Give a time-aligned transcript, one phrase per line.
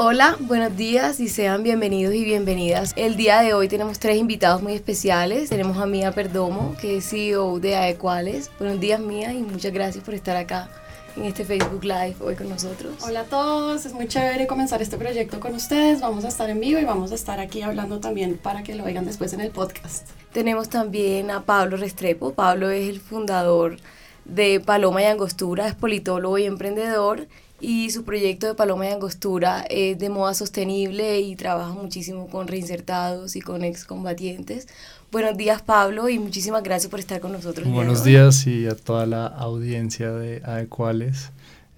[0.00, 2.92] Hola, buenos días y sean bienvenidos y bienvenidas.
[2.94, 5.50] El día de hoy tenemos tres invitados muy especiales.
[5.50, 8.48] Tenemos a Mía Perdomo, que es CEO de Aequales.
[8.60, 10.70] Buenos días Mía y muchas gracias por estar acá
[11.16, 12.94] en este Facebook Live hoy con nosotros.
[13.02, 16.00] Hola a todos, es muy chévere comenzar este proyecto con ustedes.
[16.00, 18.84] Vamos a estar en vivo y vamos a estar aquí hablando también para que lo
[18.84, 20.08] oigan después en el podcast.
[20.32, 22.34] Tenemos también a Pablo Restrepo.
[22.34, 23.78] Pablo es el fundador
[24.24, 27.26] de Paloma y Angostura, es politólogo y emprendedor
[27.60, 32.46] y su proyecto de Paloma y Angostura es de moda sostenible y trabaja muchísimo con
[32.46, 34.68] reinsertados y con excombatientes.
[35.10, 37.66] Buenos días Pablo y muchísimas gracias por estar con nosotros.
[37.68, 41.30] Buenos días y a toda la audiencia de Adecuales.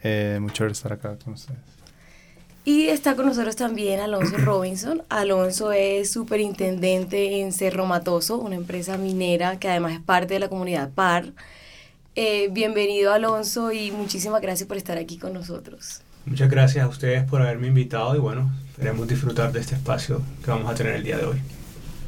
[0.02, 1.58] Eh, mucho por estar acá con ustedes.
[2.64, 5.02] Y está con nosotros también Alonso Robinson.
[5.08, 10.48] Alonso es superintendente en Cerro Matoso, una empresa minera que además es parte de la
[10.48, 11.32] comunidad PAR.
[12.16, 16.02] Eh, bienvenido Alonso y muchísimas gracias por estar aquí con nosotros.
[16.26, 20.50] Muchas gracias a ustedes por haberme invitado y bueno, queremos disfrutar de este espacio que
[20.50, 21.40] vamos a tener el día de hoy.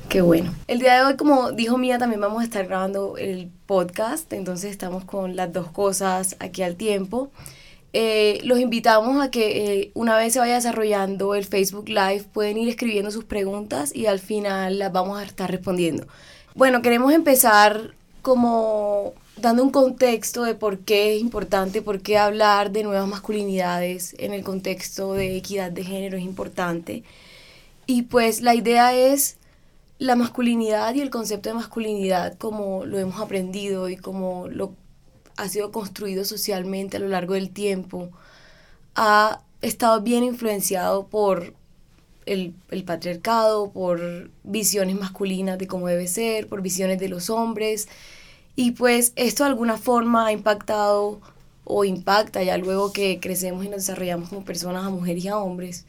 [0.08, 0.52] Qué bueno.
[0.66, 4.70] El día de hoy, como dijo Mía, también vamos a estar grabando el podcast, entonces
[4.70, 7.30] estamos con las dos cosas aquí al tiempo.
[7.94, 12.56] Eh, los invitamos a que eh, una vez se vaya desarrollando el Facebook Live pueden
[12.58, 16.06] ir escribiendo sus preguntas y al final las vamos a estar respondiendo.
[16.54, 22.70] Bueno, queremos empezar como dando un contexto de por qué es importante, por qué hablar
[22.70, 27.02] de nuevas masculinidades en el contexto de equidad de género es importante.
[27.86, 29.36] Y pues la idea es
[29.98, 34.74] la masculinidad y el concepto de masculinidad como lo hemos aprendido y como lo
[35.36, 38.10] ha sido construido socialmente a lo largo del tiempo,
[38.94, 41.54] ha estado bien influenciado por
[42.26, 47.88] el, el, patriarcado, por visiones masculinas de cómo debe ser, por visiones de los hombres,
[48.56, 51.20] y pues esto de alguna forma ha impactado
[51.64, 55.38] o impacta ya luego que crecemos y nos desarrollamos como personas a mujeres y a
[55.38, 55.86] hombres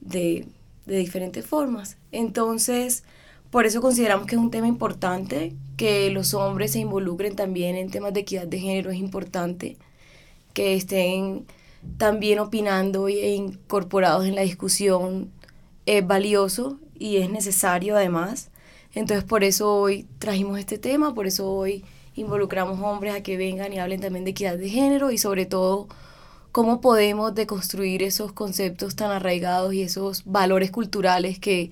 [0.00, 0.46] de,
[0.86, 1.96] de diferentes formas.
[2.12, 3.04] Entonces,
[3.50, 7.90] por eso consideramos que es un tema importante, que los hombres se involucren también en
[7.90, 9.76] temas de equidad de género, es importante
[10.54, 11.46] que estén
[11.96, 15.30] también opinando e incorporados en la discusión,
[15.86, 18.50] es valioso y es necesario además.
[18.94, 21.84] Entonces por eso hoy trajimos este tema, por eso hoy
[22.18, 25.88] involucramos hombres a que vengan y hablen también de equidad de género y sobre todo
[26.52, 31.70] cómo podemos deconstruir esos conceptos tan arraigados y esos valores culturales que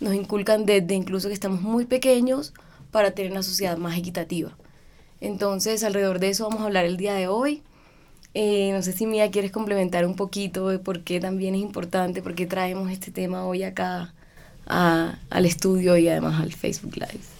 [0.00, 2.54] nos inculcan desde incluso que estamos muy pequeños
[2.90, 4.56] para tener una sociedad más equitativa.
[5.20, 7.62] Entonces, alrededor de eso vamos a hablar el día de hoy.
[8.34, 12.22] Eh, no sé si Mía quieres complementar un poquito de por qué también es importante,
[12.22, 14.14] por qué traemos este tema hoy acá
[14.66, 17.31] al estudio y además al Facebook Live.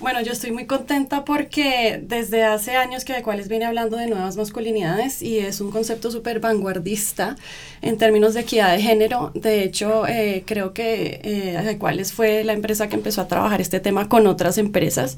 [0.00, 4.08] Bueno, yo estoy muy contenta porque desde hace años que de cuales viene hablando de
[4.08, 7.36] nuevas masculinidades y es un concepto súper vanguardista
[7.80, 9.30] en términos de equidad de género.
[9.34, 13.78] De hecho, eh, creo que eh, cuales fue la empresa que empezó a trabajar este
[13.78, 15.16] tema con otras empresas.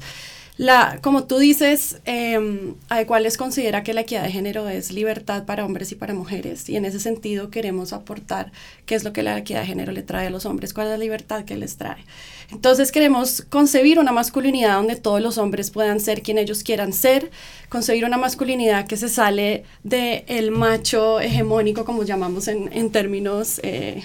[0.57, 5.63] La, como tú dices, eh, Adecuales considera que la equidad de género es libertad para
[5.63, 8.51] hombres y para mujeres y en ese sentido queremos aportar
[8.87, 10.91] qué es lo que la equidad de género le trae a los hombres, cuál es
[10.93, 12.03] la libertad que les trae.
[12.49, 17.29] Entonces queremos concebir una masculinidad donde todos los hombres puedan ser quien ellos quieran ser,
[17.69, 23.59] concebir una masculinidad que se sale del el macho hegemónico, como llamamos en, en términos
[23.61, 24.01] eh,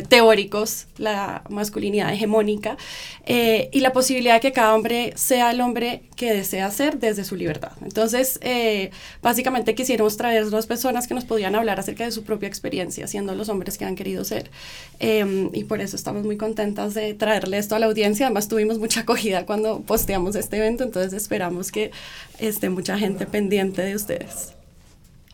[0.00, 2.78] teóricos, la masculinidad hegemónica,
[3.26, 7.24] eh, y la posibilidad de que cada hombre sea el hombre que desea ser desde
[7.24, 7.72] su libertad.
[7.84, 12.48] Entonces, eh, básicamente quisiéramos traer dos personas que nos podían hablar acerca de su propia
[12.48, 14.50] experiencia, siendo los hombres que han querido ser.
[15.00, 18.26] Em, y por eso estamos muy contentas de traerle esto a la audiencia.
[18.26, 21.90] Además, tuvimos mucha acogida cuando posteamos este evento, entonces esperamos que
[22.38, 24.52] esté mucha gente pendiente de ustedes.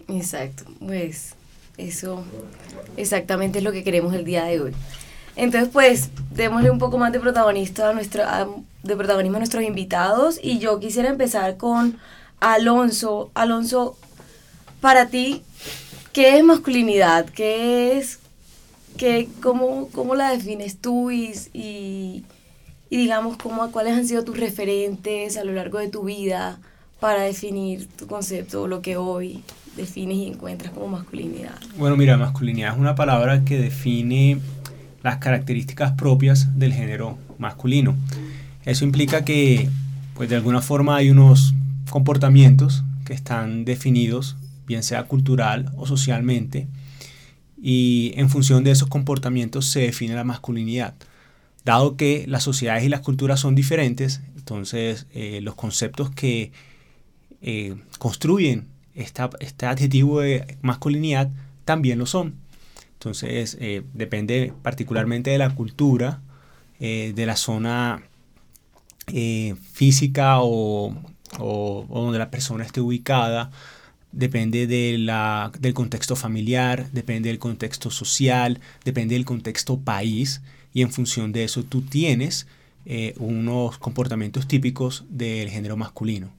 [0.09, 1.35] Exacto, pues
[1.79, 2.25] eso
[2.97, 4.73] exactamente es lo que queremos el día de hoy.
[5.37, 8.25] Entonces, pues, démosle un poco más de, protagonista a nuestro,
[8.83, 10.39] de protagonismo a nuestros invitados.
[10.43, 11.97] Y yo quisiera empezar con
[12.41, 13.31] Alonso.
[13.35, 13.97] Alonso,
[14.81, 15.43] para ti,
[16.13, 17.27] ¿qué es masculinidad?
[17.27, 18.19] ¿Qué es?
[18.97, 21.13] Qué, cómo, ¿Cómo la defines tú?
[21.13, 22.25] Y, y,
[22.91, 26.59] y digamos, cómo, ¿cuáles han sido tus referentes a lo largo de tu vida
[26.99, 29.45] para definir tu concepto, lo que hoy
[29.79, 31.59] defines y encuentras como masculinidad?
[31.79, 34.39] Bueno, mira, masculinidad es una palabra que define
[35.03, 37.97] las características propias del género masculino.
[38.65, 39.71] Eso implica que,
[40.15, 41.55] pues de alguna forma hay unos
[41.89, 44.37] comportamientos que están definidos,
[44.67, 46.67] bien sea cultural o socialmente,
[47.61, 50.95] y en función de esos comportamientos se define la masculinidad.
[51.65, 56.53] Dado que las sociedades y las culturas son diferentes, entonces eh, los conceptos que
[57.41, 61.31] eh, construyen este adjetivo de masculinidad
[61.65, 62.35] también lo son.
[62.99, 66.21] Entonces, eh, depende particularmente de la cultura,
[66.81, 68.03] eh, de la zona
[69.07, 70.95] eh, física o,
[71.89, 73.53] donde la persona esté ubicada,
[74.11, 80.43] depende del contexto familiar, depende del contexto social, depende del contexto país
[80.75, 82.47] y en función de eso tú tienes
[83.19, 86.38] unos comportamientos típicos del género masculino.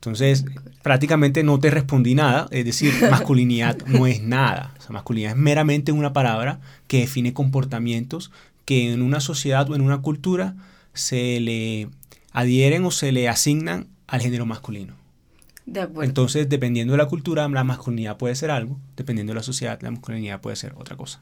[0.00, 0.46] Entonces,
[0.82, 4.72] prácticamente no te respondí nada, es decir, masculinidad no es nada.
[4.78, 8.32] O sea, masculinidad es meramente una palabra que define comportamientos
[8.64, 10.54] que en una sociedad o en una cultura
[10.94, 11.90] se le
[12.32, 14.94] adhieren o se le asignan al género masculino.
[15.66, 16.08] De acuerdo.
[16.08, 19.90] Entonces, dependiendo de la cultura, la masculinidad puede ser algo, dependiendo de la sociedad, la
[19.90, 21.20] masculinidad puede ser otra cosa.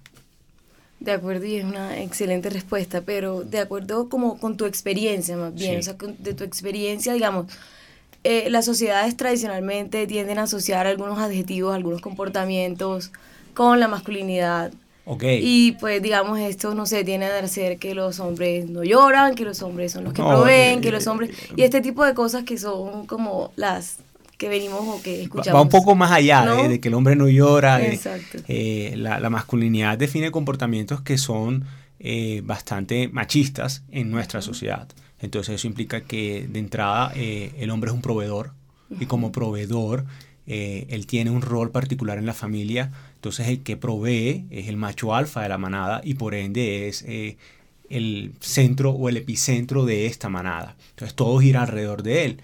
[1.01, 5.53] De acuerdo, y es una excelente respuesta, pero de acuerdo como con tu experiencia más
[5.53, 7.47] bien, o sea, de tu experiencia, digamos,
[8.31, 13.11] eh, las sociedades tradicionalmente tienden a asociar algunos adjetivos, algunos comportamientos
[13.55, 14.71] con la masculinidad.
[15.07, 15.41] Okay.
[15.43, 19.45] Y pues digamos esto, no sé, tiene a ser que los hombres no lloran, que
[19.45, 21.31] los hombres son los que proveen, que los eh, hombres...
[21.57, 23.97] Y este tipo de cosas que son como las
[24.37, 25.59] que venimos o que escuchamos.
[25.59, 27.83] Va un poco más allá de, que el hombre no llora.
[27.83, 28.41] Exacto.
[28.47, 31.65] Eh, la, la, masculinidad define comportamientos que son
[32.43, 34.87] bastante machistas en nuestra sociedad.
[35.21, 38.53] Entonces eso implica que de entrada eh, el hombre es un proveedor
[39.01, 40.05] y como proveedor
[40.47, 42.93] eh, él tiene un rol particular en la familia.
[43.17, 47.03] Entonces el que provee es el macho alfa de la manada y por ende es
[47.03, 47.37] eh,
[47.91, 50.77] el centro o el epicentro de esta manada.
[50.91, 52.41] Entonces todo gira alrededor de él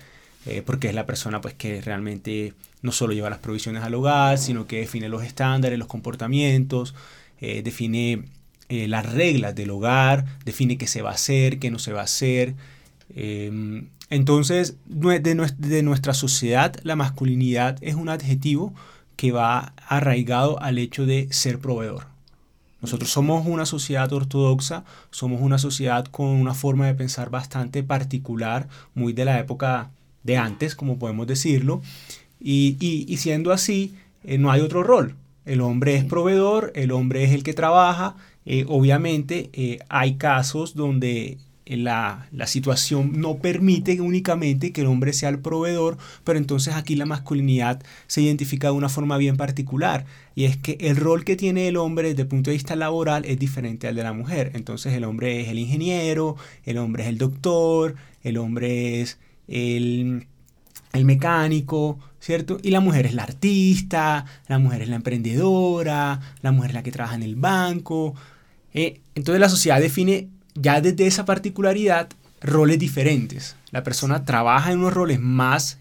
[0.66, 4.66] porque es la persona pues que realmente no solo lleva las provisiones al hogar, sino
[4.66, 6.94] que define los estándares, los comportamientos,
[7.40, 8.24] define
[8.68, 12.00] eh, las reglas del hogar, define qué se va a hacer, qué no se va
[12.00, 12.54] a hacer.
[13.14, 18.74] Em, entonces, de, nuestra sociedad, la masculinidad es un adjetivo
[19.16, 22.06] que va arraigado al hecho de ser proveedor.
[22.80, 28.68] Nosotros somos una sociedad ortodoxa, somos una sociedad con una forma de pensar bastante particular,
[28.94, 29.90] muy de la época
[30.22, 31.80] de antes, como podemos decirlo,
[32.40, 35.16] y, siendo así, eh, no hay otro rol.
[35.46, 40.74] El hombre es proveedor, el hombre es el que trabaja, eh, obviamente eh, hay casos
[40.74, 46.38] donde eh, la, la, situación no permite únicamente que el hombre sea el proveedor, pero
[46.38, 50.04] entonces aquí la masculinidad se identifica de una forma bien particular
[50.34, 53.24] y es que el rol que tiene el hombre desde el punto de vista laboral
[53.24, 54.52] es diferente al de la mujer.
[54.54, 59.18] Entonces el hombre es el ingeniero, el hombre es el doctor, el hombre es
[59.48, 60.26] el,
[60.92, 62.58] el mecánico, ¿cierto?
[62.62, 66.82] Y la mujer es la artista, la mujer es la emprendedora, la mujer es la
[66.82, 68.14] que trabaja en el banco.
[68.74, 72.08] Eh, entonces la sociedad define ya desde esa particularidad
[72.40, 73.56] roles diferentes.
[73.70, 75.78] La persona trabaja en unos roles más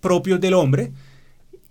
[0.00, 0.92] propios del hombre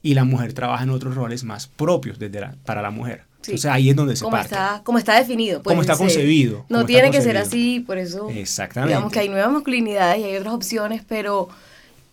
[0.02, 3.24] y la mujer trabaja en otros roles más propios desde para la mujer.
[3.38, 4.56] Entonces ahí es donde se como parte.
[4.56, 5.62] Está, como está definido.
[5.62, 6.66] Como está concebido.
[6.68, 8.30] No tiene que ser así, por eso.
[8.30, 8.94] Exactamente.
[8.94, 11.50] Digamos que hay nuevas masculinidades y hay otras opciones, pero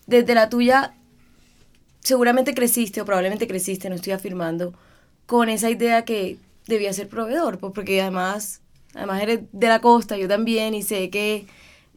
[0.05, 0.93] desde la tuya
[2.01, 4.73] seguramente creciste o probablemente creciste, no estoy afirmando,
[5.25, 8.61] con esa idea que debía ser proveedor, pues, porque además,
[8.93, 11.45] además eres de la costa, yo también, y sé que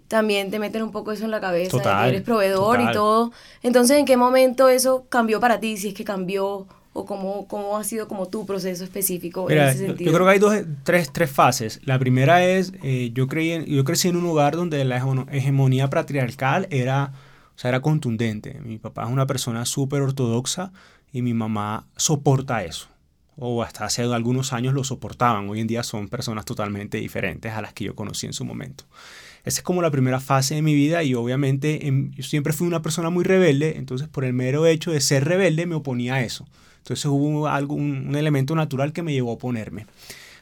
[0.09, 3.33] también te meten un poco eso en la cabeza, que eres proveedor y todo.
[3.63, 5.77] Entonces, ¿en qué momento eso cambió para ti?
[5.77, 9.87] Si es que cambió, o cómo, cómo ha sido como tu proceso específico en ese
[9.87, 10.11] sentido.
[10.11, 11.81] Yo creo que hay dos, tres, tres fases.
[11.85, 14.97] La primera es, eh, yo, creí yo crecí en un lugar donde la
[15.31, 17.13] hegemonía patriarcal era,
[17.55, 18.61] o sea, era contundente.
[18.65, 20.73] Mi papá es una persona súper ortodoxa
[21.13, 22.89] y mi mamá soporta eso
[23.37, 25.49] o hasta hace algunos años lo soportaban.
[25.49, 28.85] Hoy en día son personas totalmente diferentes a las que yo conocí en su momento.
[29.45, 32.67] Esa es como la primera fase de mi vida y obviamente em, yo siempre fui
[32.67, 36.23] una persona muy rebelde, entonces por el mero hecho de ser rebelde me oponía a
[36.23, 36.47] eso.
[36.79, 39.87] Entonces hubo algo, un, elemento natural que me llevó a oponerme.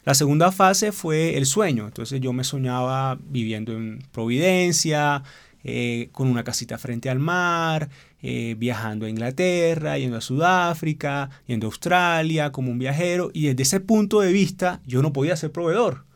[0.05, 5.23] La segunda fase fue el sueño, entonces yo me soñaba viviendo en Providencia,
[5.65, 7.89] eh, con una casita frente al mar,
[8.27, 13.65] eh, viajando a Inglaterra, yendo a Sudáfrica, yendo a Australia como un viajero, y desde
[13.65, 16.07] ese punto de vista yo no podía ser proveedor,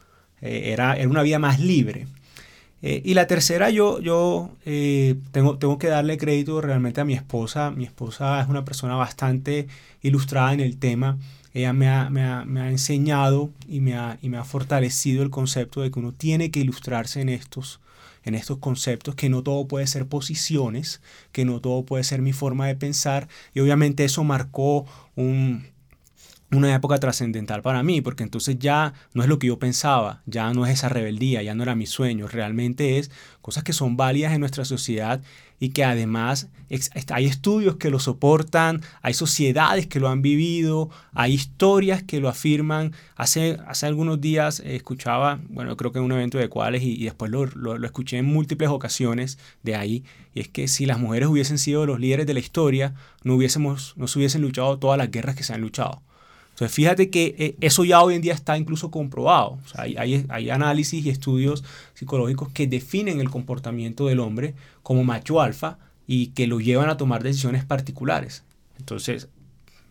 [0.41, 2.07] eh, era, era, una vida más libre.
[2.81, 4.57] Eh, y la tercera, yo, yo
[5.33, 7.73] tengo, tengo que darle crédito realmente a mi esposa.
[7.73, 9.69] Mi esposa es una persona bastante
[10.01, 11.19] ilustrada en el tema.
[11.53, 15.23] Ella me ha, me ha, me ha enseñado y me ha, y me ha fortalecido
[15.23, 17.81] el concepto de que uno tiene que ilustrarse en estos,
[18.25, 21.01] en estos conceptos, que no todo puede ser posiciones,
[21.33, 25.67] que no todo puede ser mi forma de pensar, y obviamente eso marcó un,
[26.51, 30.53] una época trascendental para mí, porque entonces ya no es lo que yo pensaba, ya
[30.55, 33.11] no es esa rebeldía, ya no era mi sueño, realmente es
[33.43, 35.21] cosas que son válidas en nuestra sociedad
[35.61, 36.49] y que además
[37.11, 42.29] hay estudios que lo soportan, hay sociedades que lo han vivido, hay historias que lo
[42.29, 42.93] afirman.
[43.17, 47.31] Hace, hace algunos días escuchaba, bueno, creo que en un evento de cuales y, después
[47.31, 51.59] lo, lo, escuché en múltiples ocasiones de ahí, y es que si las mujeres hubiesen
[51.59, 55.35] sido los líderes de la historia, no, hubiésemos, no se hubiesen luchado todas las guerras
[55.35, 56.03] que se han luchado.
[56.59, 59.61] Entonces, fíjate que eh, eso ya hoy en día está incluso comprobado.
[59.77, 61.63] hay, hay, análisis y estudios
[61.95, 66.97] psicológicos que definen el comportamiento del hombre como macho alfa y que lo llevan a
[66.97, 68.43] tomar decisiones particulares.
[68.77, 69.29] Entonces,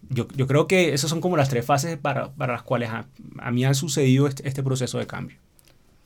[0.10, 3.08] yo, yo creo que esas son como las tres fases para, para las cuales a,
[3.38, 5.38] a, mí han sucedido este, este, proceso de cambio.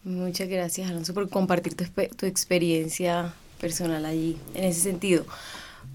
[0.03, 5.25] Muchas gracias, Alonso, por compartir tu, tu experiencia personal allí, en ese sentido.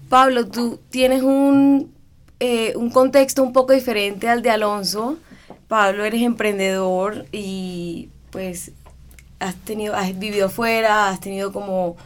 [0.09, 1.95] Pablo, tú tienes un
[2.39, 5.17] eh, un contexto un poco diferente al de Alonso.
[5.67, 8.71] Pablo, eres emprendedor y pues
[9.39, 11.97] has tenido, has vivido afuera, has tenido como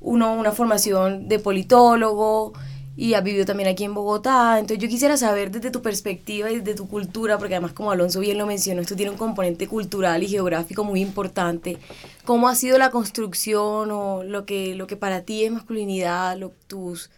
[0.00, 2.52] uno, una formación de politólogo
[2.96, 4.58] y has vivido también aquí en Bogotá.
[4.58, 8.20] Entonces yo quisiera saber desde tu perspectiva y desde tu cultura, porque además como Alonso
[8.20, 11.78] bien lo mencionó, esto tiene un componente cultural y geográfico muy importante.
[12.24, 16.52] ¿Cómo ha sido la construcción o lo que, lo que para ti es masculinidad, lo,
[16.68, 17.10] tus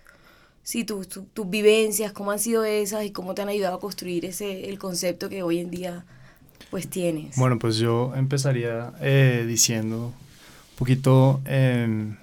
[0.67, 4.69] sí, tus vivencias, cómo han sido esas y cómo te han ayudado a construir ese,
[4.69, 6.05] el concepto que hoy en día
[6.71, 7.37] pues tienes.
[7.37, 12.17] Bueno, pues yo empezaría eh, diciendo un poquito, em,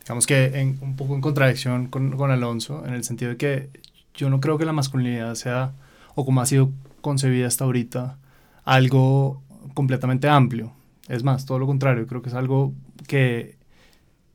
[0.00, 3.70] digamos que en, un poco en contradicción con, con Alonso, en el sentido de que
[4.12, 5.72] yo no creo que la masculinidad sea,
[6.16, 6.70] o como ha sido
[7.00, 8.18] concebida hasta ahorita,
[8.64, 9.42] algo
[9.72, 10.74] completamente amplio.
[11.08, 12.74] Es más, todo lo contrario, creo que es algo
[13.06, 13.56] que,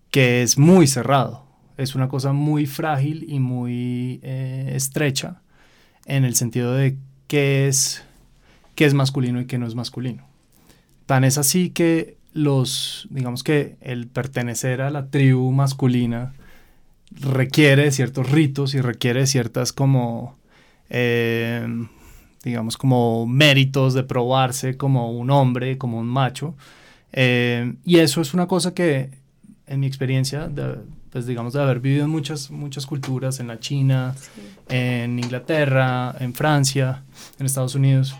[0.09, 1.50] que es muy cerrado
[1.81, 5.41] es una cosa muy frágil y muy eh, estrecha
[6.05, 6.97] en el sentido de
[7.27, 8.03] qué es,
[8.85, 10.23] es masculino y qué no es masculino.
[11.05, 16.33] Tan es así que los, digamos que el pertenecer a la tribu masculina
[17.11, 20.37] requiere ciertos ritos y requiere ciertas como,
[20.89, 21.67] eh,
[22.43, 26.55] digamos, como méritos de probarse como un hombre, como un macho.
[27.11, 29.11] Eh, y eso es una cosa que,
[29.67, 30.49] en mi experiencia,
[31.11, 34.15] pues digamos, de haber vivido en muchas, muchas culturas, en la China,
[34.69, 37.03] en Inglaterra, en Francia,
[37.37, 38.15] en Estados Unidos,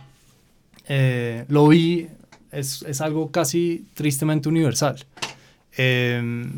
[0.87, 2.07] eh, lo vi,
[2.51, 5.05] es, es, algo casi tristemente universal.
[5.77, 6.51] Em,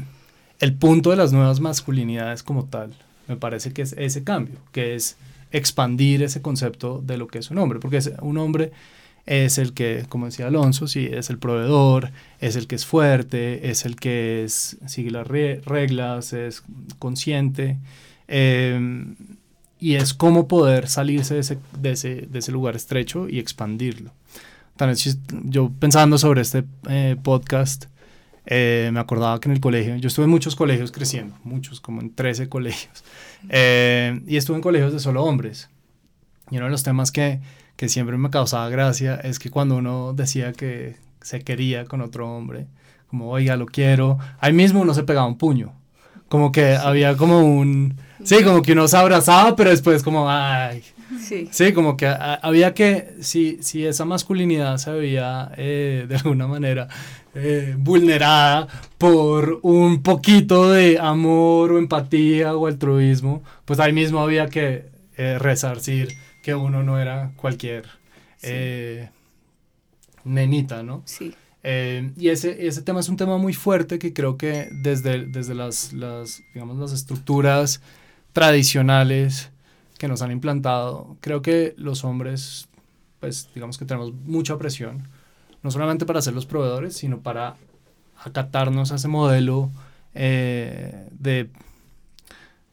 [0.60, 2.94] el punto de las nuevas masculinidades como tal,
[3.28, 5.18] me parece que es ese cambio, que es
[5.52, 8.72] expandir ese concepto de lo que es un hombre, porque es un hombre
[9.26, 13.70] es el que, como decía Alonso, sí, es el proveedor, es el que es fuerte,
[13.70, 16.64] es el que es, sigue las reglas, es
[17.00, 17.78] consciente.
[18.28, 19.16] Em,
[19.80, 24.12] y es cómo poder salirse de ese, de ese, de ese lugar estrecho y expandirlo.
[25.44, 27.86] yo pensando sobre este eh, podcast,
[28.46, 32.02] eh, me acordaba que en el colegio, yo estuve en muchos colegios creciendo, muchos, como
[32.02, 33.04] en 13 colegios,
[33.50, 35.70] eh, y estuve en colegios de solo hombres.
[36.52, 37.40] Y uno de los temas que,
[37.76, 42.30] que siempre me causaba gracia es que cuando uno decía que se quería con otro
[42.30, 42.68] hombre,
[43.08, 45.74] como, oiga, lo quiero, ahí mismo uno se pegaba un puño.
[46.28, 47.96] Como que había como un...
[48.24, 50.84] Sí, como que uno se abrazaba, pero después como, ay.
[51.22, 51.48] Sí.
[51.52, 56.88] Sí, como que había que, si, si esa masculinidad se veía eh, de alguna manera
[57.36, 64.48] eh, vulnerada por un poquito de amor o empatía o altruismo, pues ahí mismo había
[64.48, 64.86] que
[65.18, 66.10] eh, resarcir
[66.44, 67.88] que uno no era cualquier
[68.44, 69.10] eh,
[70.24, 71.02] nenita, ¿no?
[71.06, 71.34] Sí.
[71.64, 75.56] Eh, y ese, ese tema es un tema muy fuerte que creo que desde, desde
[75.56, 77.82] las, las, digamos, las estructuras
[78.34, 79.50] tradicionales
[79.98, 82.68] que nos han implantado, creo que los hombres,
[83.22, 85.08] pues digamos que tenemos mucha presión,
[85.62, 87.56] no solamente para ser los proveedores, sino para
[88.22, 89.72] acatarnos a ese modelo
[90.14, 91.50] eh, de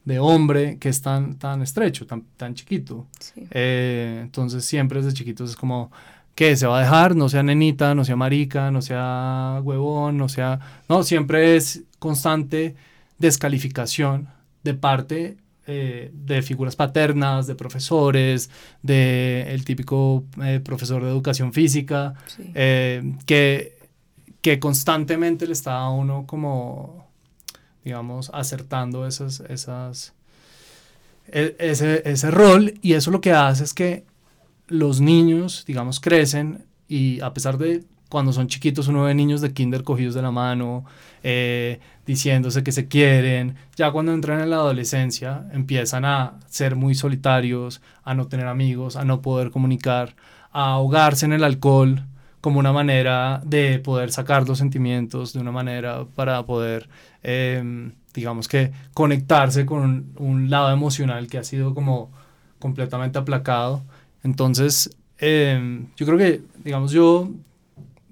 [0.05, 3.07] de hombre que es tan, tan estrecho, tan, tan chiquito.
[3.51, 5.91] Eh, entonces siempre desde chiquitos es como,
[6.35, 7.17] que ¿Se va a dejar?
[7.17, 10.59] No sea nenita, no sea marica, no sea huevón, no sea...
[10.89, 12.77] No, siempre es constante
[13.19, 14.29] descalificación
[14.63, 18.51] de parte eh, de figuras paternas, de profesores,
[18.83, 23.79] de el típico eh, profesor de educación física, que,
[24.41, 27.10] que constantemente le está a uno como
[27.85, 30.15] digamos, acertando esas, esas,
[31.29, 34.05] e, ese, ese rol y eso lo que hace es que
[34.69, 39.53] los niños, digamos, crecen y a pesar de cuando son chiquitos uno ve niños de
[39.53, 40.85] kinder cogidos de la mano,
[41.23, 43.55] eh, diciéndose que se quieren.
[43.77, 48.97] Ya cuando entran en la adolescencia empiezan a ser muy solitarios, a no tener amigos,
[48.97, 50.17] a no poder comunicar,
[50.51, 52.05] a ahogarse en el alcohol
[52.41, 56.89] como una manera de poder sacar los sentimientos, de una manera para poder,
[57.23, 62.11] em, digamos que, conectarse con un, lado emocional que ha sido como
[62.59, 63.83] completamente aplacado.
[64.23, 67.31] Entonces, em, yo creo que, digamos, yo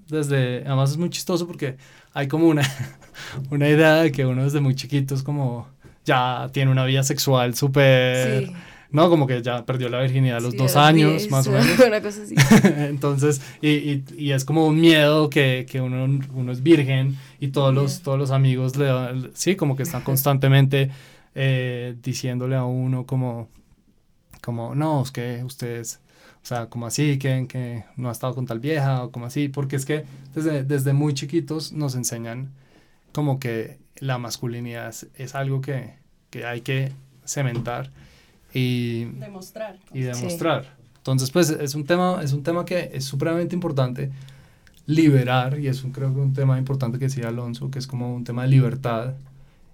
[0.07, 1.77] desde, además es muy chistoso porque
[2.13, 2.63] hay como una,
[3.51, 5.67] una idea de que uno desde muy chiquito es como,
[6.05, 8.51] ya tiene una vida sexual súper...
[8.91, 9.09] ¿no?
[9.09, 11.79] Como que ya perdió la virginidad a los dos años, más o menos.
[11.87, 12.35] Una cosa así.
[12.77, 17.49] Entonces, y, y, y, es como un miedo que, que uno, uno, es virgen y
[17.49, 18.89] todos, los, todos los amigos, le,
[19.33, 20.89] sí, como que están constantemente
[21.35, 23.49] eh, diciéndole a uno como,
[24.41, 25.99] como, no, es que ustedes
[26.41, 29.49] o sea, como así, que, que no ha estado con tal vieja o como así,
[29.49, 32.51] porque es que desde, desde muy chiquitos nos enseñan
[33.11, 35.95] como que la masculinidad es, algo que,
[36.29, 36.93] que, hay que
[37.25, 37.91] cementar
[38.53, 39.77] y demostrar.
[39.93, 40.77] Y demostrar.
[40.97, 44.11] Entonces, pues es un, tema, es un tema que es supremamente importante
[44.85, 48.13] liberar y es un, creo que un tema importante que decía Alonso, que es como
[48.13, 49.13] un tema de libertad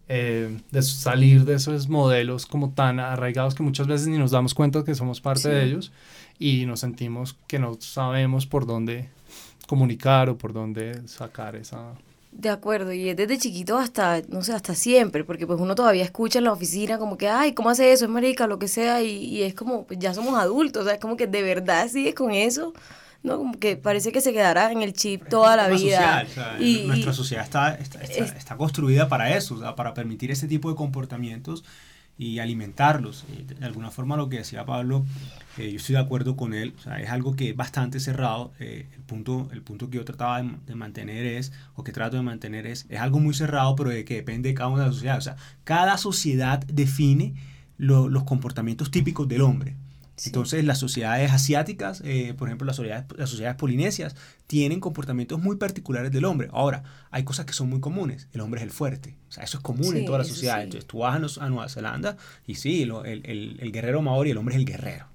[0.07, 4.53] eh, de salir de esos modelos como tan arraigados que muchas veces ni nos damos
[4.53, 5.91] cuenta que somos parte de ellos
[6.37, 9.09] y nos sentimos que no sabemos por dónde
[9.67, 11.93] comunicar o por dónde sacar esa...
[12.37, 16.03] De acuerdo, y es desde chiquito hasta, no sé, hasta siempre, porque pues uno todavía
[16.03, 18.03] escucha en la oficina como que, ay, ¿cómo hace eso?
[18.03, 20.95] Es marica, lo que sea, y, y es como, pues ya somos adultos, o sea,
[20.95, 22.73] es como que de verdad sigues con eso.
[23.23, 23.37] ¿no?
[23.37, 26.27] Como que parece que se quedará en el chip toda la vida.
[26.59, 31.63] y, nuestra sociedad está, está, está, construida para eso, para permitir ese tipo de comportamientos
[32.17, 33.25] y alimentarlos.
[33.59, 35.05] De alguna forma lo que decía Pablo,
[35.57, 38.51] eh, yo estoy de acuerdo con él, o sea, es algo que es bastante cerrado.
[38.59, 42.23] Eh, el, punto, el punto que yo trataba de, mantener es, o que trato de
[42.23, 44.95] mantener es, es algo muy cerrado, pero de que depende de cada una de las
[44.95, 45.27] sociedades.
[45.27, 47.35] O sea, cada sociedad define
[47.77, 49.75] los comportamientos típicos del hombre.
[50.23, 54.15] Entonces las sociedades asiáticas, eh, por ejemplo las sociedades, las sociedades polinesias,
[54.47, 56.47] tienen comportamientos muy particulares del hombre.
[56.53, 58.27] Ahora, hay cosas que son muy comunes.
[58.31, 59.17] El hombre es el fuerte.
[59.27, 60.65] O sea, eso es común en todas las sociedades.
[60.65, 62.17] Entonces tú vas a, Nueva Zelanda
[62.47, 65.07] y sí, el, el, el, guerrero maori, el hombre es el guerrero.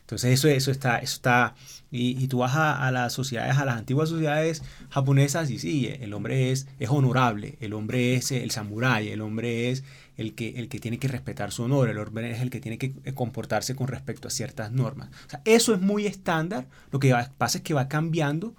[0.00, 1.54] Entonces eso, eso está, eso está
[1.90, 5.88] y, y tú vas a, a, las sociedades, a las antiguas sociedades japonesas y sí,
[5.88, 9.84] el hombre es, es honorable, el hombre es el samurái, el hombre es
[10.20, 12.76] el que, el que tiene que respetar su honor, el hombre es el que tiene
[12.76, 15.08] que eh, comportarse con respecto a ciertas normas.
[15.46, 18.54] Eso es muy estándar, lo que pasa es que va cambiando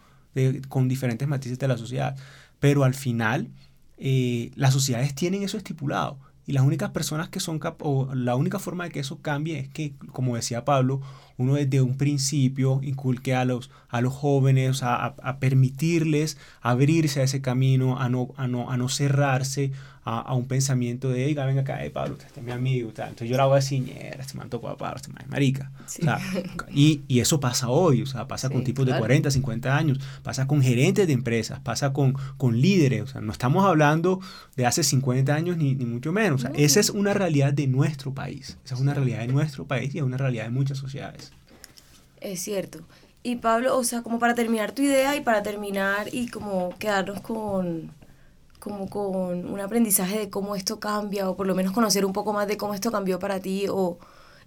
[0.70, 2.18] con diferentes matices de la sociedad,
[2.60, 3.50] pero al final
[4.00, 7.60] eh, las sociedades tienen eso estipulado y las únicas personas que son
[8.14, 11.02] la única forma de que eso cambie es que, como decía Pablo,
[11.38, 17.24] uno desde un principio inculque a los, a los jóvenes a, a, permitirles abrirse a
[17.24, 19.72] ese camino, a no, a no, a no cerrarse
[20.04, 22.92] a, a, un pensamiento de, diga, venga acá, hey, Pablo, este es mi amigo.
[22.92, 23.10] Tal.
[23.10, 25.72] Entonces yo la voy a decir, este man tocó a Pablo, este man es marica.
[25.86, 26.20] O sea,
[26.72, 30.48] y, y, eso pasa hoy, o sea, pasa con tipos de 40, 50 años, pasa
[30.48, 33.04] con gerentes de empresas, pasa con, con líderes.
[33.04, 34.20] O sea, no estamos hablando
[34.56, 36.44] de hace 50 años ni, ni mucho menos.
[36.44, 38.58] O sea, esa es una realidad de nuestro país.
[38.66, 41.32] Esa es una realidad de nuestro país y es una realidad de muchas sociedades.
[42.20, 42.80] Es cierto.
[43.24, 47.22] Y Pablo, o sea, como para terminar tu idea y para terminar y como quedarnos
[47.22, 47.92] con
[48.62, 52.32] como con un aprendizaje de cómo esto cambia o por lo menos conocer un poco
[52.32, 53.98] más de cómo esto cambió para ti o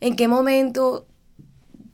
[0.00, 1.04] en qué momento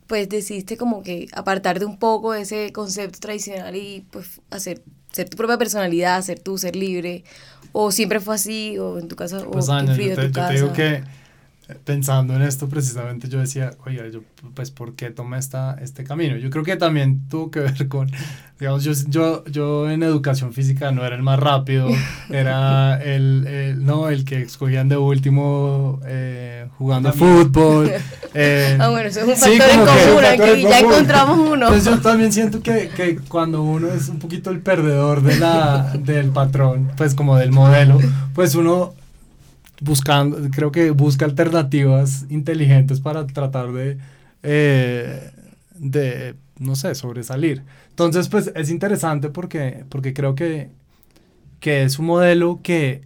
[0.07, 5.29] pues decidiste como que apartarte un poco de ese concepto tradicional y pues hacer ser
[5.29, 7.25] tu propia personalidad, ser tú, ser libre
[7.73, 10.73] o siempre fue así o en tu casa pues o yo, te, yo te digo
[10.75, 11.03] que
[11.85, 14.21] pensando en esto precisamente yo decía, oye, yo,
[14.55, 16.37] pues, ¿por qué tomé esta, este camino?
[16.37, 18.11] Yo creo que también tuvo que ver con,
[18.59, 21.89] digamos, yo, yo, yo en educación física no era el más rápido,
[22.31, 27.93] era el, no, el que escogían de último eh, jugando fútbol.
[28.33, 31.67] Eh, ah, bueno, eso es un factor en común, aquí ya encontramos uno.
[31.67, 35.93] Entonces yo también siento que, que cuando uno es un poquito el perdedor de la,
[35.99, 37.99] del patrón, pues como del modelo,
[38.33, 38.95] pues uno
[39.81, 43.99] buscando, creo que busca alternativas inteligentes para tratar de,
[44.43, 45.31] eh,
[45.75, 47.63] de no sé, sobresalir.
[47.89, 50.71] Entonces, pues es interesante porque, porque creo que,
[51.59, 53.03] que es un modelo que,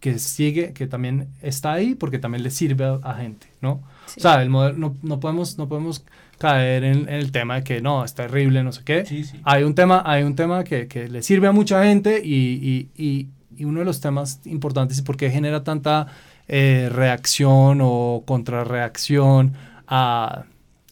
[0.00, 3.82] que sigue, que también está ahí porque también le sirve a, gente, ¿no?
[4.16, 6.04] O sea, el modelo, no, no, podemos, no podemos
[6.38, 9.04] caer en, el tema de que no, es terrible, no sé qué.
[9.42, 13.02] Hay un tema, hay un tema que, que, le sirve a mucha gente y, y
[13.04, 13.28] y
[13.64, 16.06] uno de los temas importantes y por qué genera tanta
[16.48, 19.54] eh, reacción o contrarreacción
[19.86, 20.44] a,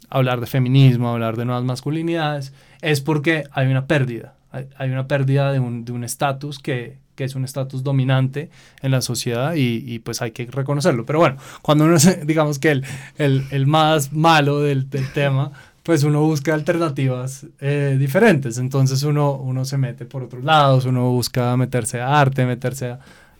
[0.08, 5.52] hablar de feminismo, hablar de nuevas masculinidades, es porque hay una pérdida, hay, una pérdida
[5.52, 8.50] de un estatus que, es un estatus dominante
[8.82, 11.06] en la sociedad y, pues hay que reconocerlo.
[11.06, 12.82] Pero bueno, cuando uno es, digamos que
[13.16, 15.52] el, más malo del, tema,
[15.86, 18.58] pues uno busca alternativas eh, diferentes.
[18.58, 22.98] Entonces uno, uno se mete por otros lados, uno busca meterse a arte, meterse a,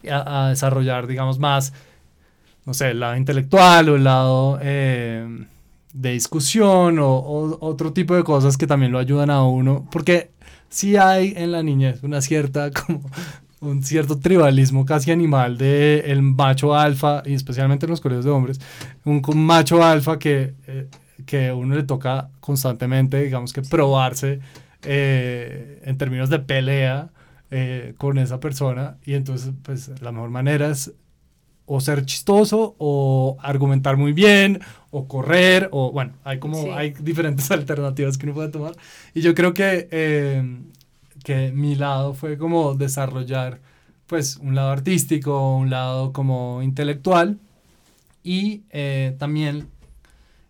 [0.08, 1.72] a, desarrollar, digamos, más,
[2.64, 4.58] no sé, el lado intelectual o el lado...
[4.62, 5.44] Eh,
[5.92, 10.30] de discusión o, o, otro tipo de cosas que también lo ayudan a uno, porque
[10.68, 13.00] sí hay en la niñez una cierta como
[13.60, 18.30] un cierto tribalismo casi animal de el macho alfa, y especialmente en los colegios de
[18.30, 18.60] hombres,
[19.04, 20.88] un, macho alfa que, eh,
[21.24, 24.40] que uno le toca constantemente, digamos que probarse
[24.82, 27.10] eh, en términos de pelea
[27.50, 30.92] eh, con esa persona, y entonces pues la mejor manera es
[31.68, 34.60] o ser chistoso o argumentar muy bien
[34.92, 38.76] o correr o bueno hay como hay diferentes alternativas que uno puede tomar.
[39.14, 39.88] Y yo creo que
[41.26, 43.58] que mi lado fue como desarrollar
[44.06, 47.40] pues un lado artístico, un lado como intelectual
[48.22, 49.68] y eh, también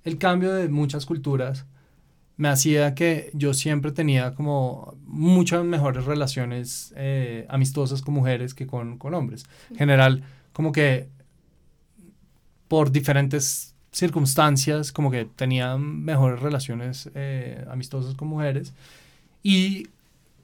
[0.06, 1.66] el cambio de muchas culturas
[2.36, 8.66] me hacía que yo siempre tenía como muchas mejores relaciones eh, amistosas con mujeres que
[8.66, 9.44] con, con hombres.
[9.70, 11.08] En general, como que
[12.68, 18.74] por diferentes circunstancias, como que tenía mejores relaciones eh, amistosas con mujeres.
[19.42, 19.88] Y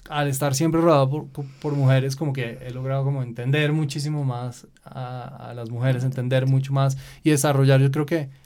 [0.09, 1.29] al estar siempre rodeado
[1.61, 6.73] por, mujeres, como que he logrado como entender muchísimo más a, las mujeres, entender mucho
[6.73, 8.42] más y desarrollar, yo creo que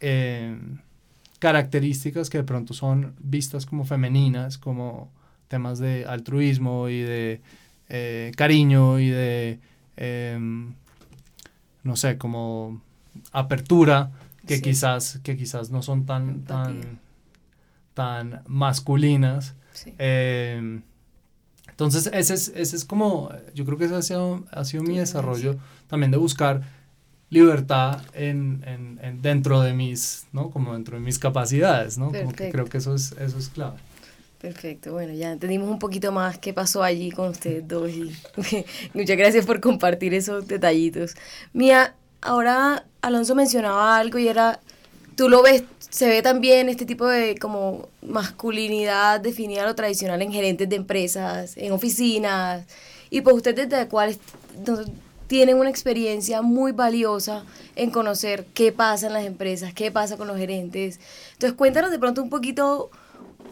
[0.00, 0.58] eh,
[1.38, 5.10] características que de pronto son vistas como femeninas, como
[5.48, 7.40] temas de altruismo y de
[7.88, 9.60] eh, cariño y de,
[9.96, 10.74] em,
[11.82, 12.82] no sé, como
[13.32, 14.10] apertura,
[14.46, 17.00] que, quizás, que quizás no son tan, tan,
[17.94, 19.54] tan masculinas.
[19.98, 20.82] Em,
[21.68, 24.98] entonces, ese es, ese es como, yo creo que ese ha sido, ha sido mi
[24.98, 25.56] desarrollo
[25.86, 26.62] también de buscar
[27.30, 30.50] libertad en, en, dentro de mis, ¿no?
[30.50, 32.12] Como dentro de mis capacidades, ¿no?
[32.12, 33.78] Como que creo que eso es, eso es clave.
[34.40, 38.14] Perfecto, bueno, ya entendimos un poquito más qué pasó allí con ustedes dos y
[38.94, 41.14] muchas gracias por compartir esos detallitos.
[41.52, 44.60] Mía, ahora Alonso mencionaba algo y era,
[45.16, 50.32] tú lo ves se ve también este tipo de como masculinidad definida lo tradicional en
[50.32, 52.64] gerentes de empresas, en oficinas,
[53.10, 54.18] y pues ustedes desde cuáles
[55.28, 57.44] tienen una experiencia muy valiosa
[57.76, 60.98] en conocer qué pasa en las empresas, qué pasa con los gerentes.
[61.34, 62.90] Entonces cuéntanos de pronto un poquito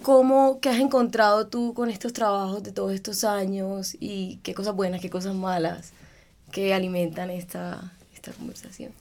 [0.02, 4.74] cómo, qué has encontrado tú con estos trabajos de todos estos años y qué cosas
[4.74, 5.92] buenas, qué cosas malas
[6.50, 8.92] que alimentan esta, esta conversación.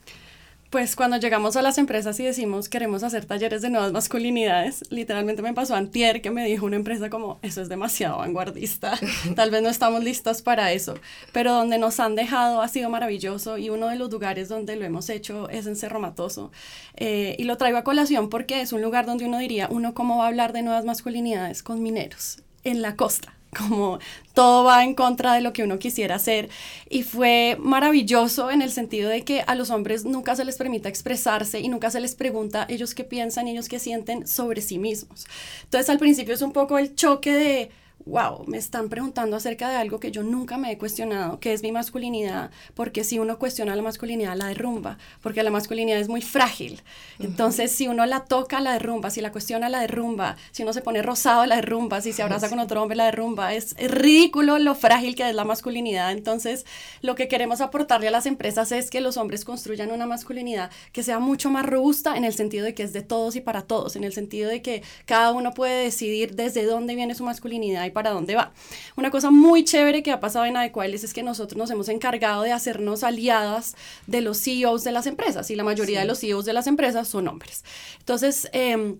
[0.75, 5.41] Pues cuando llegamos a las empresas y decimos queremos hacer talleres de nuevas masculinidades, literalmente
[5.41, 8.99] me pasó antier que me dijo una empresa como eso es demasiado vanguardista,
[9.37, 10.95] tal vez no estamos listos para eso,
[11.31, 14.83] pero donde nos han dejado ha sido maravilloso y uno de los lugares donde lo
[14.83, 16.51] hemos hecho es en Cerro Matoso.
[16.97, 20.17] Eh, y lo traigo a colación porque es un lugar donde uno diría, uno cómo
[20.17, 23.99] va a hablar de nuevas masculinidades con mineros en la costa como
[24.33, 26.49] todo va en contra de lo que uno quisiera hacer.
[26.89, 30.89] Y fue maravilloso en el sentido de que a los hombres nunca se les permite
[30.89, 35.25] expresarse y nunca se les pregunta ellos qué piensan, ellos qué sienten sobre sí mismos.
[35.63, 37.71] Entonces al principio es un poco el choque de
[38.05, 41.63] wow, me están preguntando acerca de algo que yo nunca me he cuestionado, que es
[41.63, 46.21] mi masculinidad, porque si uno cuestiona la masculinidad, la derrumba, porque la masculinidad es muy
[46.21, 46.83] frágil.
[47.19, 50.81] Entonces, si uno la toca, la derrumba, si la cuestiona, la derrumba, si uno se
[50.81, 53.53] pone rosado, la derrumba, si se abraza con otro hombre, la derrumba.
[53.53, 56.11] Es, ridículo lo frágil que es la masculinidad.
[56.11, 56.65] Entonces,
[57.01, 61.01] lo que queremos aportarle a las empresas es que los hombres construyan una masculinidad que
[61.01, 63.95] sea mucho más robusta en el sentido de que es de todos y para todos,
[63.95, 68.11] en el sentido de que cada uno puede decidir desde dónde viene su masculinidad para
[68.11, 68.51] dónde va.
[68.95, 72.43] Una cosa muy chévere que ha pasado en Adecuales es que nosotros nos hemos encargado
[72.43, 76.45] de hacernos aliadas de los CEOs de las empresas y la mayoría de los CEOs
[76.45, 77.63] de las empresas son hombres.
[77.99, 78.95] Entonces, eh,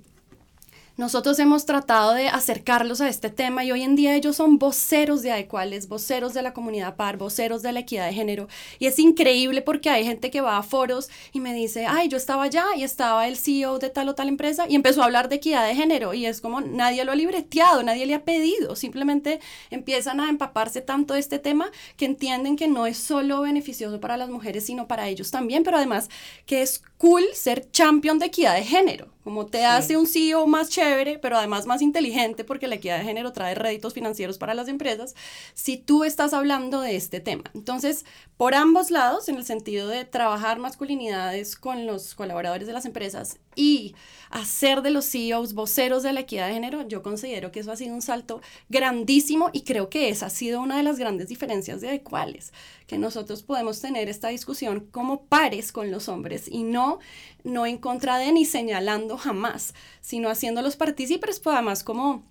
[0.97, 5.21] nosotros hemos tratado de acercarlos a este tema y hoy en día ellos son voceros
[5.23, 8.47] de adecuales, voceros de la comunidad par, voceros de la equidad de género.
[8.79, 12.15] Y es increíble porque hay gente que va a foros y me dice, ay, yo
[12.15, 15.27] estaba allá y estaba el CEO de tal o tal empresa y empezó a hablar
[15.27, 16.13] de equidad de género.
[16.13, 18.77] Y es como nadie lo ha libreteado, nadie le ha pedido.
[18.77, 23.99] Simplemente empiezan a empaparse tanto de este tema que entienden que no es solo beneficioso
[23.99, 26.09] para las mujeres, sino para ellos también, pero además
[26.45, 30.69] que es cool ser champion de equidad de género como te hace un CEO más
[30.69, 34.67] chévere, pero además más inteligente porque la equidad de género trae réditos financieros para las
[34.67, 35.15] empresas,
[35.55, 37.43] si tú estás hablando de este tema.
[37.55, 38.05] Entonces,
[38.37, 43.39] por ambos lados, en el sentido de trabajar masculinidades con los colaboradores de las empresas
[43.55, 43.95] y
[44.29, 47.77] hacer de los CEOs voceros de la equidad de género, yo considero que eso ha
[47.77, 51.81] sido un salto grandísimo y creo que esa ha sido una de las grandes diferencias
[51.81, 52.53] de cuáles,
[52.87, 56.99] que nosotros podemos tener esta discusión como pares con los hombres y no,
[57.43, 62.23] no en contra de ni señalando jamás, sino haciéndolos partícipes, pues además como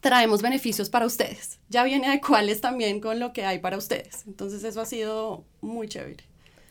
[0.00, 1.58] traemos beneficios para ustedes.
[1.68, 4.24] Ya viene de cuáles también con lo que hay para ustedes.
[4.26, 6.24] Entonces eso ha sido muy chévere.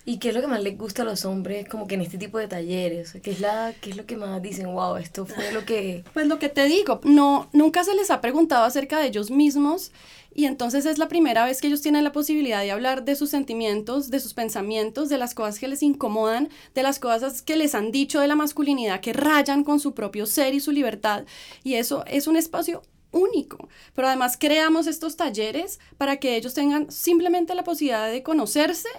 [0.06, 2.18] ¿Y qué es lo que más les gusta a los hombres como que en este
[2.18, 3.14] tipo de talleres?
[3.24, 6.04] ¿Qué es, la, qué es lo que más dicen, wow, esto fue lo que...
[6.14, 9.92] Pues lo que te digo, no, nunca se les ha preguntado acerca de ellos mismos
[10.36, 13.30] y entonces es la primera vez que ellos tienen la posibilidad de hablar de sus
[13.30, 17.76] sentimientos, de sus pensamientos, de las cosas que les incomodan, de las cosas que les
[17.76, 21.26] han dicho de la masculinidad que rayan con su propio ser y su libertad.
[21.64, 22.82] Y eso es un espacio
[23.14, 23.70] único.
[23.94, 28.90] Pero además creamos estos talleres para que ellos tengan simplemente la posibilidad de conocerse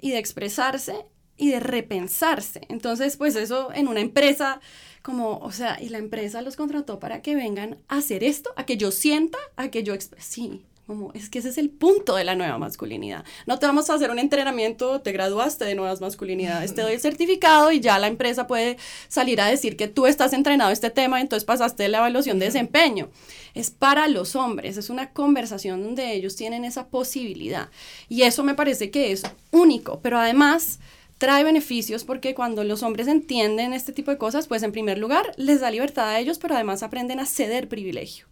[0.00, 1.06] y de expresarse
[1.36, 2.60] y de repensarse.
[2.68, 4.60] Entonces, pues eso en una empresa
[5.02, 8.64] como, o sea, y la empresa los contrató para que vengan a hacer esto, a
[8.64, 10.30] que yo sienta, a que yo exprese.
[10.30, 13.24] Sí, como es que ese es el punto de la nueva masculinidad.
[13.46, 17.00] No te vamos a hacer un entrenamiento, te graduaste de nuevas masculinidades, te doy el
[17.00, 18.76] certificado y ya la empresa puede
[19.08, 23.08] salir a decir que tú estás entrenado este tema, entonces pasaste la evaluación de desempeño.
[23.54, 27.70] Es para los hombres, es una conversación donde ellos tienen esa posibilidad.
[28.08, 30.78] Y eso me parece que es único, pero además
[31.16, 35.32] trae beneficios porque cuando los hombres entienden este tipo de cosas, pues en primer lugar
[35.36, 38.26] les da libertad a ellos, pero además aprenden a ceder privilegio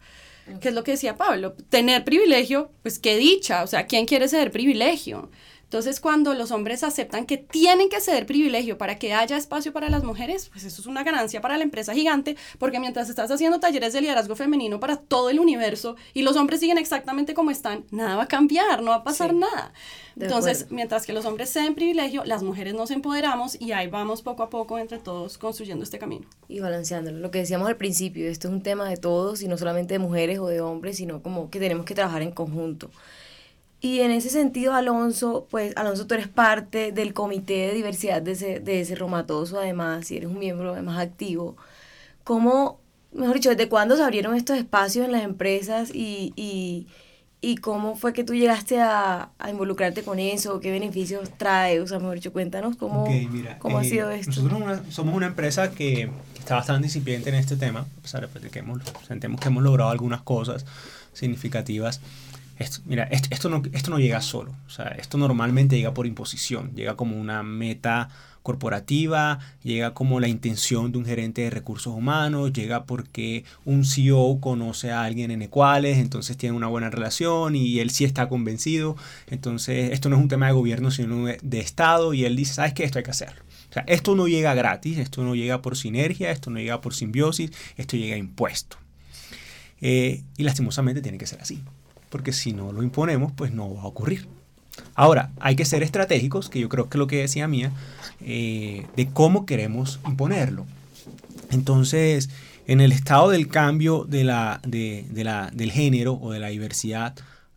[0.58, 4.28] que es lo que decía Pablo, tener privilegio, pues qué dicha, o sea, ¿quién quiere
[4.28, 5.30] ceder privilegio?
[5.70, 9.88] Entonces, cuando los hombres aceptan que tienen que ceder privilegio para que haya espacio para
[9.88, 13.60] las mujeres, pues eso es una ganancia para la empresa gigante, porque mientras estás haciendo
[13.60, 17.84] talleres de liderazgo femenino para todo el universo y los hombres siguen exactamente como están,
[17.92, 19.72] nada va a cambiar, no va a pasar nada.
[20.18, 24.42] Entonces, mientras que los hombres ceden privilegio, las mujeres nos empoderamos y ahí vamos poco
[24.42, 26.26] a poco entre todos construyendo este camino.
[26.48, 27.20] Y balanceándolo.
[27.20, 30.00] Lo que decíamos al principio, esto es un tema de todos y no solamente de
[30.00, 32.90] mujeres o de hombres, sino como que tenemos que trabajar en conjunto.
[33.80, 38.32] Y en ese sentido, Alonso, pues Alonso, tú eres parte del comité de diversidad de
[38.32, 41.56] ese, de ese romatoso, además, y eres un miembro además activo.
[42.22, 42.78] ¿Cómo,
[43.12, 46.88] mejor dicho, desde cuándo se abrieron estos espacios en las empresas y, y,
[47.40, 50.60] y cómo fue que tú llegaste a, a, involucrarte con eso?
[50.60, 51.80] ¿Qué beneficios trae?
[51.80, 53.08] O sea, mejor dicho, cuéntanos cómo,
[53.60, 54.42] cómo ha eh, sido esto.
[54.42, 58.58] Nosotros somos una empresa que está bastante incipiente en este tema, a pesar de que
[58.58, 60.66] hemos, sentimos que hemos logrado algunas cosas
[61.14, 62.02] significativas.
[62.60, 64.54] Esto, mira, esto, no, esto no llega solo.
[64.66, 66.72] O sea, esto normalmente llega por imposición.
[66.74, 68.10] Llega como una meta
[68.42, 74.40] corporativa, llega como la intención de un gerente de recursos humanos, llega porque un CEO
[74.42, 78.94] conoce a alguien en Ecuales, entonces tiene una buena relación y él sí está convencido.
[79.28, 82.74] Entonces, esto no es un tema de gobierno, sino de Estado y él dice, ¿sabes
[82.74, 82.84] qué?
[82.84, 83.42] Esto hay que hacerlo.
[83.70, 86.92] O sea, esto no llega gratis, esto no llega por sinergia, esto no llega por
[86.92, 88.76] simbiosis, esto llega impuesto.
[89.80, 91.62] Eh, y lastimosamente tiene que ser así
[92.10, 94.28] porque si no lo imponemos, pues no va a ocurrir.
[94.94, 97.72] Ahora, hay que ser estratégicos, que yo creo que es lo que decía Mía,
[98.20, 100.66] eh, de cómo queremos imponerlo.
[101.50, 102.30] Entonces,
[102.66, 107.14] en el estado del cambio de la, de, la, del género o de la diversidad,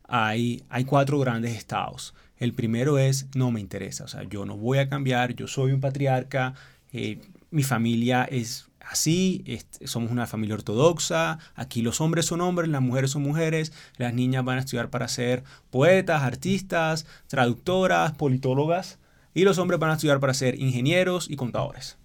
[0.07, 2.13] hay, hay cuatro grandes estados.
[2.37, 5.71] El primero es, no me interesa, o sea, yo no voy a cambiar, yo soy
[5.71, 6.55] un patriarca,
[6.91, 7.19] eh,
[7.53, 9.45] mi familia es así,
[9.85, 14.43] somos una familia ortodoxa, aquí los hombres son hombres, las mujeres son mujeres, las niñas
[14.43, 18.99] van a estudiar para ser poetas, artistas, traductoras, politólogas,
[19.33, 21.97] y los hombres van a estudiar para ser ingenieros y contadores.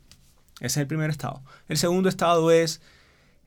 [0.60, 1.42] Ese es el primer estado.
[1.68, 2.80] El segundo estado es,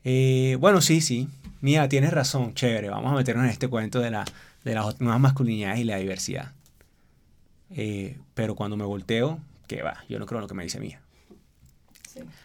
[0.04, 1.28] eh, bueno, sí, sí,
[1.62, 4.26] mía, tienes razón, chévere, vamos a meternos en este cuento de, la,
[4.64, 6.54] de las nuevas masculinidades y la diversidad.
[7.70, 10.04] Eh, pero cuando me volteo, ¿qué va?
[10.10, 11.02] Yo no creo en lo que me dice mía.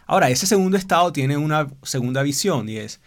[0.06, 3.00] Ahora, ese segundo estado tiene una segunda visión y es,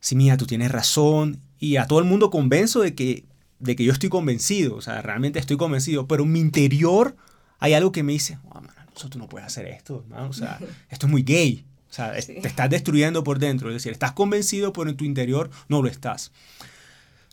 [0.00, 3.24] sí, mira, tú tienes razón y a todo el mundo convenzo de que,
[3.58, 7.16] de que yo estoy convencido, o sea, realmente estoy convencido, pero en mi interior
[7.58, 10.58] hay algo que me dice, oh, man, tú no puedes hacer esto, o sea,
[10.90, 14.72] esto es muy gay, o sea, te estás destruyendo por dentro, es decir, estás convencido,
[14.72, 16.32] pero en tu interior no lo estás.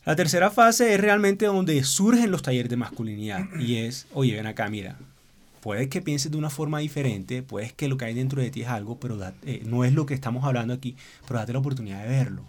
[0.04, 4.48] La tercera fase es realmente donde surgen los talleres de masculinidad y es, oye, ven
[4.48, 4.98] acá, mira,
[5.68, 8.62] puedes que pienses de una forma diferente, puedes que lo que hay dentro de ti
[8.62, 10.96] es algo, pero eh, no es lo que estamos hablando aquí,
[11.28, 12.46] pero date la oportunidad de verlo.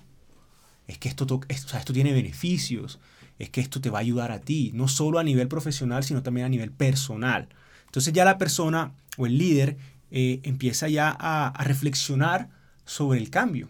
[0.86, 3.00] Es que esto, esto, esto tiene beneficios,
[3.40, 6.22] es que esto te va a ayudar a ti, no solo a nivel profesional, sino
[6.22, 7.48] también a nivel personal.
[7.86, 9.78] Entonces ya la persona o el líder
[10.12, 12.50] eh, empieza ya a, reflexionar
[12.84, 13.66] sobre el cambio.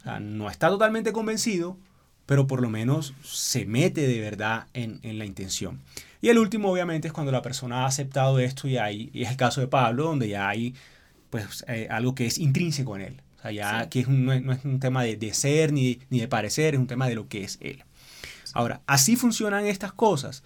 [0.00, 1.78] O sea, no está totalmente convencido,
[2.30, 5.80] pero por lo menos se mete de verdad en, en, la intención.
[6.22, 9.30] Y el último, obviamente, es cuando la persona ha aceptado esto y, hay, y es
[9.30, 10.76] el caso de Pablo, donde ya hay
[11.28, 13.20] pues, eh, algo que es intrínseco en él.
[13.36, 15.98] O sea, ya que es no, es, no, es, un tema de, de ser ni,
[16.08, 17.82] ni, de parecer, es un tema de lo que es él.
[18.54, 20.44] Ahora, así funcionan estas cosas.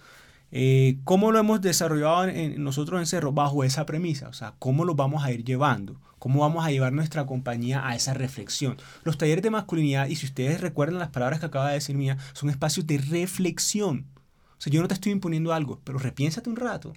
[0.51, 3.31] Eh, ¿Cómo lo hemos desarrollado en, nosotros en Cerro?
[3.31, 5.99] Bajo esa premisa, o sea, ¿cómo lo vamos a ir llevando?
[6.19, 8.77] ¿Cómo vamos a llevar nuestra compañía a esa reflexión?
[9.03, 12.17] Los talleres de masculinidad, y si ustedes recuerdan las palabras que acaba de decir Mía,
[12.33, 14.05] son espacios de reflexión.
[14.57, 16.93] O sea, yo no te estoy imponiendo algo, pero repiénsate un rato.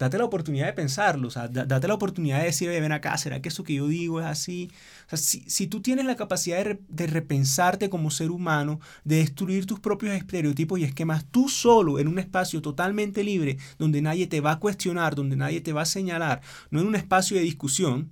[0.00, 3.42] Date la oportunidad de pensarlo, o sea, date la oportunidad de decir, ven acá, ¿será
[3.42, 4.70] que eso que yo digo es así?
[5.04, 9.16] O sea, si, si tú tienes la capacidad de, de, repensarte como ser humano, de
[9.16, 14.26] destruir tus propios estereotipos y esquemas tú solo en un espacio totalmente libre, donde nadie
[14.26, 17.42] te va a cuestionar, donde nadie te va a señalar, no en un espacio de
[17.42, 18.10] discusión,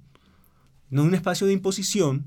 [0.90, 2.26] no en un espacio de imposición,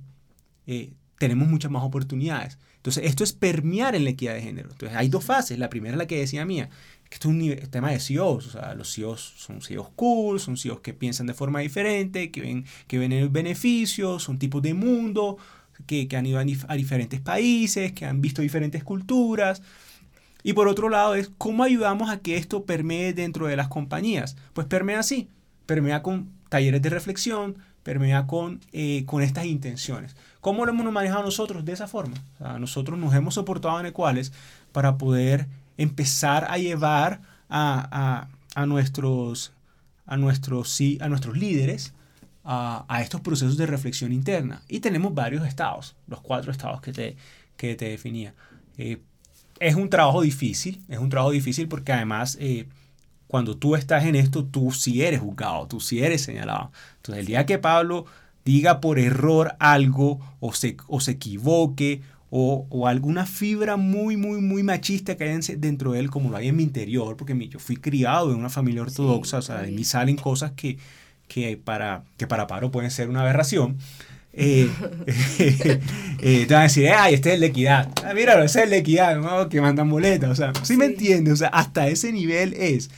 [0.66, 2.58] eh, tenemos muchas más oportunidades.
[2.78, 4.72] Entonces, esto es permear en la equidad de género.
[4.72, 5.60] Entonces, hay dos fases.
[5.60, 6.72] La primera es la que decía mía,
[7.12, 8.48] que es un tema de CEOs.
[8.48, 12.40] O sea, los CEOs son CEOs cool, son CEOs que piensan de forma diferente, que
[12.40, 15.38] ven, que ven el beneficio, son tipos de mundo,
[15.86, 19.62] que, que han ido a, a diferentes países, que han visto diferentes culturas.
[20.42, 24.38] Y por otro lado es cómo ayudamos a que esto permee dentro de las compañías.
[24.54, 25.28] Pues permea así,
[25.66, 30.16] permea con talleres de reflexión, permea con, eh, con estas intenciones.
[30.40, 31.66] ¿Cómo lo hemos manejado nosotros?
[31.66, 32.16] De esa forma.
[32.36, 34.32] O sea, nosotros nos hemos soportado en Ecuales
[34.72, 39.54] para poder empezar a llevar a, a, a nuestros,
[40.06, 41.94] a, nuestros, a nuestros líderes
[42.44, 44.62] a, a, estos procesos de reflexión interna.
[44.68, 47.18] Y tenemos varios estados, los cuatro estados que te,
[47.58, 48.34] que te definía.
[48.78, 49.02] Eh,
[49.60, 52.38] es un trabajo difícil, es un trabajo difícil porque además...
[52.40, 52.68] Eh,
[53.32, 56.74] cuando tú estás en esto, tú sí eres juzgado, tú sí eres señalado.
[56.98, 58.06] Entonces, el día que Pablo
[58.44, 62.02] diga por error algo o se, o se equivoque
[62.34, 66.38] o, o, alguna fibra muy, muy, muy machista que hay dentro de él, como lo
[66.38, 69.62] hay en mi interior, porque yo fui criado en una familia ortodoxa, sí, o sea,
[69.62, 70.78] de mí salen cosas que,
[71.28, 73.78] que, para, que para Pablo pueden ser una aberración.
[74.34, 74.70] Eh,
[76.22, 77.90] eh, te van a decir, ay, este es el de equidad.
[78.06, 79.50] Ah, míralo, ese es el de equidad, ¿no?
[79.50, 80.30] que mandan boletas.
[80.30, 81.34] O sea, ¿sí, sí me entiendes?
[81.34, 82.90] O sea, hasta ese nivel es.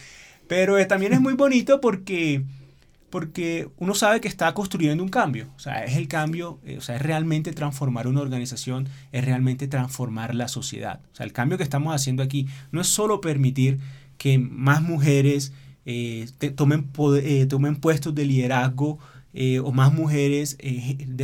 [0.48, 2.43] Pero eh, también es muy bonito porque,
[3.13, 5.47] porque uno sabe que está construyendo un cambio.
[5.56, 9.67] O sea, es el cambio, eh, o sea, es realmente transformar una organización, es realmente
[9.67, 10.99] transformar la sociedad.
[11.12, 13.78] O sea, el cambio que estamos haciendo aquí no es solo permitir
[14.17, 15.54] que más mujeres
[15.86, 18.97] eh, tomen, poder, tomen puestos de liderazgo
[19.63, 21.23] o más mujeres desarrollen